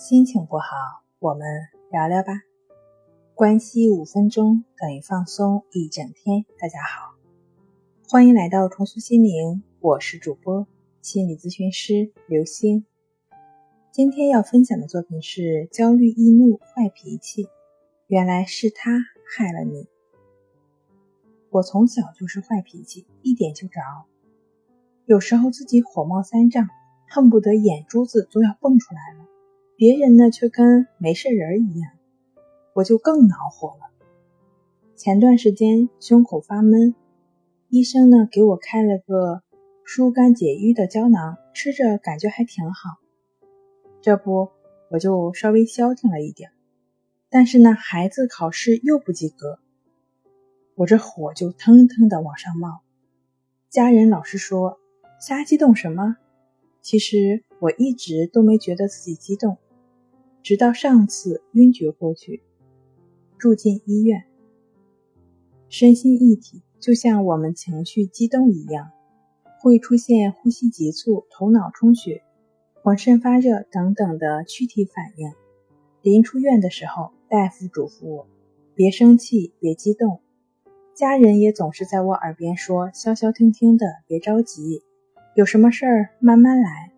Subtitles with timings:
[0.00, 1.46] 心情不好，我们
[1.90, 2.32] 聊聊吧。
[3.34, 6.46] 关系五分钟等于放松一整天。
[6.58, 7.12] 大家好，
[8.08, 10.66] 欢迎来到重塑心灵，我是主播
[11.02, 12.86] 心理咨询师刘星。
[13.92, 17.50] 今天要分享的作品是焦虑、易怒、坏脾气，
[18.06, 18.92] 原来是他
[19.26, 19.86] 害了你。
[21.50, 23.82] 我从小就是坏脾气，一点就着，
[25.04, 26.70] 有时候自己火冒三丈，
[27.06, 29.26] 恨不得眼珠子都要蹦出来了。
[29.80, 31.90] 别人呢却跟没事人一样，
[32.74, 33.90] 我就更恼火了。
[34.94, 36.94] 前段时间胸口发闷，
[37.70, 39.42] 医生呢给我开了个
[39.82, 42.98] 疏肝解郁的胶囊，吃着感觉还挺好。
[44.02, 44.50] 这不
[44.90, 46.50] 我就稍微消停了一点，
[47.30, 49.60] 但是呢孩子考试又不及格，
[50.74, 52.82] 我这火就腾腾的往上冒。
[53.70, 54.78] 家人老是说
[55.18, 56.18] 瞎激动什么，
[56.82, 59.56] 其实我一直都没觉得自己激动。
[60.42, 62.42] 直到上次晕厥过去，
[63.38, 64.24] 住进医院，
[65.68, 68.90] 身心一体，就像我们情绪激动一样，
[69.60, 72.22] 会出现呼吸急促、头脑充血、
[72.82, 75.30] 浑身发热等等的躯体反应。
[76.02, 78.26] 临出院的时候，大夫嘱咐我
[78.74, 80.20] 别生气、别激动，
[80.94, 84.82] 家人也总是在我耳边说消消停停的，别着急，
[85.34, 86.92] 有什么事儿慢慢来，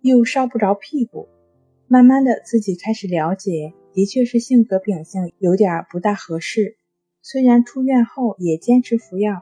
[0.00, 1.26] 又烧不着屁股。
[1.90, 6.76] 慢慢的，自己开始了解，的确是性格秉性有点不大合适。
[7.22, 9.40] 虽然出院后也坚持服药，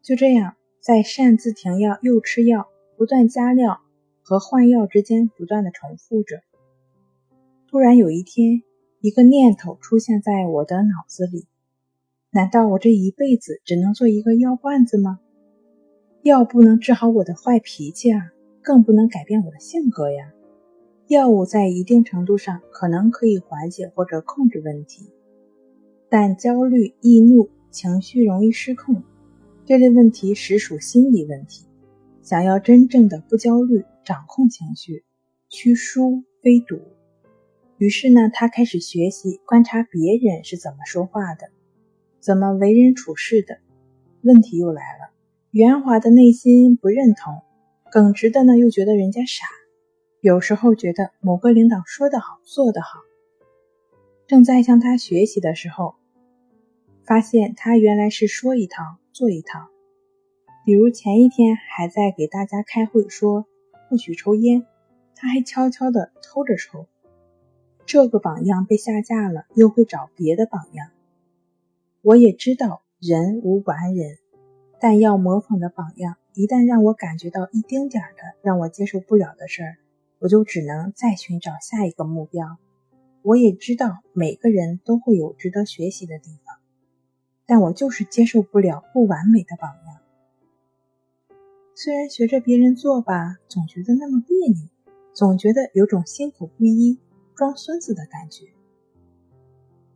[0.00, 2.66] 就这样在擅自停药、又吃药、
[2.96, 3.78] 不断加料
[4.22, 6.40] 和换药之间不断的重复着。
[7.68, 8.62] 突然有一天，
[9.02, 11.46] 一个念头出现在我的脑子里：
[12.30, 15.20] 难道我这一辈子只能做一个药罐子吗？
[16.22, 20.32] 药不能治好我的坏脾气啊，更不能改变我的性格呀。
[21.10, 25.10] 药物在一定程度上可能可以缓解或者控制问题，
[26.08, 29.02] 但焦虑、易怒、情绪容易失控
[29.66, 31.66] 这类问题实属心理问题。
[32.22, 35.02] 想要真正的不焦虑、掌控情绪，
[35.48, 36.80] 需书非堵。
[37.76, 41.50] 于是呢，他开始学习观察别人是怎么说话的，
[42.20, 43.58] 怎么为人处事的。
[44.22, 45.10] 问题又来了，
[45.50, 47.42] 圆滑的内心不认同，
[47.90, 49.44] 耿直的呢又觉得人家傻。
[50.22, 53.00] 有时候觉得某个领导说得好，做得好。
[54.26, 55.94] 正在向他学习的时候，
[57.06, 59.68] 发现他原来是说一套做一套。
[60.66, 63.46] 比如前一天还在给大家开会说
[63.88, 64.66] 不许抽烟，
[65.16, 66.86] 他还悄悄地偷着抽。
[67.86, 70.90] 这个榜样被下架了，又会找别的榜样。
[72.02, 74.18] 我也知道人无完人，
[74.78, 79.78] 但要模仿的榜样，一旦让我感觉到一丁点儿的让我接受不了的事儿。
[80.20, 82.58] 我就只能再寻找下一个目标。
[83.22, 86.56] 我也知道每个人都会有值得学习的地方，
[87.46, 90.00] 但我就是接受不了不完美的榜样。
[91.74, 94.68] 虽然学着别人做吧，总觉得那么别扭，
[95.14, 96.98] 总觉得有种心口不一、
[97.34, 98.46] 装孙子的感觉。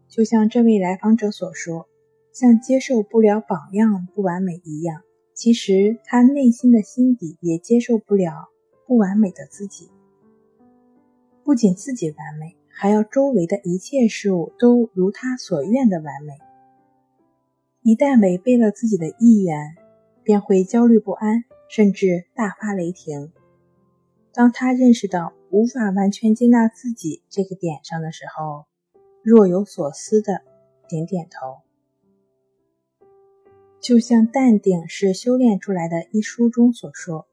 [0.09, 1.87] 就像这位来访者所说，
[2.33, 5.03] 像接受不了榜样不完美一样，
[5.35, 8.49] 其实他内心的心底也接受不了
[8.87, 9.91] 不完美的自己。
[11.45, 16.33] 不仅自己完美，还要周围的一切事物都如他所愿的完美。
[17.83, 19.77] 一旦违背了自己的意愿，
[20.23, 23.31] 便会焦虑不安，甚至大发雷霆。
[24.33, 28.65] 当他认识到无法完全接纳自己这个点上的时候，
[29.23, 30.41] 若有所思的
[30.89, 31.59] 点点头。
[33.81, 37.27] 就像《淡定是修炼出来的》一书中所说，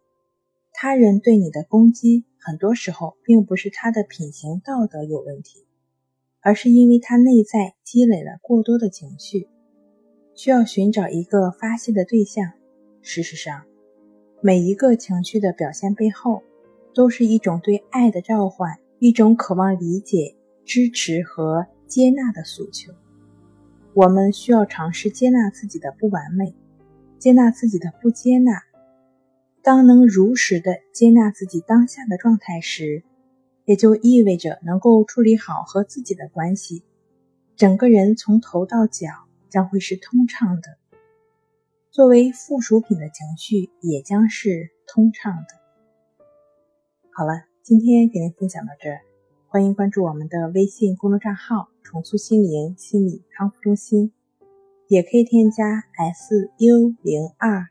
[0.73, 2.25] 他人对你的攻击。
[2.43, 5.67] 很多时候，并不是他的品行道德有问题，
[6.41, 9.47] 而是因为他内在积累了过多的情绪，
[10.33, 12.53] 需要寻找一个发泄的对象。
[13.03, 13.63] 事实上，
[14.41, 16.41] 每一个情绪的表现背后，
[16.95, 20.35] 都是一种对爱的召唤，一种渴望理解、
[20.65, 22.91] 支持和接纳的诉求。
[23.93, 26.55] 我们需要尝试接纳自己的不完美，
[27.19, 28.63] 接纳自己的不接纳。
[29.63, 33.03] 当能如实的接纳自己当下的状态时，
[33.65, 36.83] 也就意味着能够处理好和自己的关系，
[37.55, 39.07] 整个人从头到脚
[39.49, 40.77] 将会是通畅的。
[41.91, 46.25] 作为附属品的情绪也将是通畅的。
[47.11, 49.01] 好了，今天给您分享到这儿，
[49.47, 54.11] 欢迎关注我们的微信公众账号“重塑心灵心理康复中心”，
[54.89, 57.70] 也可以添加 s u 零二。